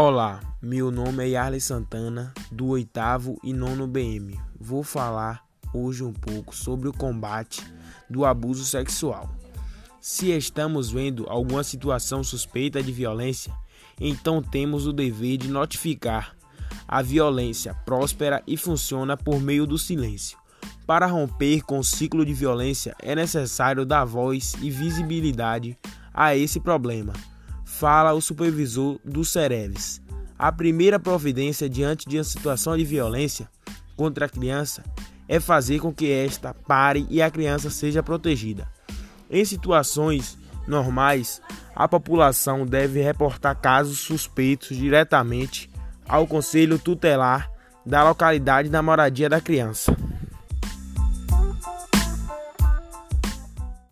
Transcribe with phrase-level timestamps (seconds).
[0.00, 4.38] Olá, meu nome é Yarley Santana, do oitavo e nono BM.
[4.56, 7.66] Vou falar hoje um pouco sobre o combate
[8.08, 9.28] do abuso sexual.
[10.00, 13.52] Se estamos vendo alguma situação suspeita de violência,
[14.00, 16.32] então temos o dever de notificar.
[16.86, 20.38] A violência próspera e funciona por meio do silêncio.
[20.86, 25.76] Para romper com o ciclo de violência, é necessário dar voz e visibilidade
[26.14, 27.14] a esse problema
[27.78, 30.02] fala o supervisor do Cereves.
[30.36, 33.48] A primeira providência diante de uma situação de violência
[33.96, 34.82] contra a criança
[35.28, 38.66] é fazer com que esta pare e a criança seja protegida.
[39.30, 41.40] Em situações normais,
[41.74, 45.70] a população deve reportar casos suspeitos diretamente
[46.08, 47.48] ao conselho tutelar
[47.86, 49.96] da localidade da moradia da criança.